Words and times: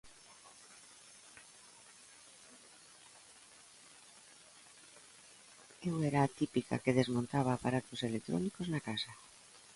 Eu 5.89 5.95
era 6.09 6.19
a 6.23 6.33
típica 6.39 6.81
que 6.83 6.97
desmontaba 6.99 7.51
aparatos 7.53 7.99
electrónicos 8.09 8.65
na 8.73 8.81
casa. 8.89 9.11